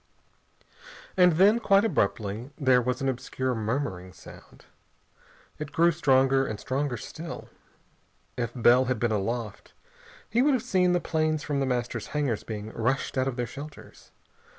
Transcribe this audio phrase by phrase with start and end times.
[1.15, 4.65] And then, quite abruptly, there was an obscure murmuring sound.
[5.59, 7.49] It grew stronger, and stronger still.
[8.35, 9.73] If Bell had been aloft,
[10.27, 13.45] he would have seen the planes from The Master's hangars being rushed out of their
[13.45, 14.09] shelters.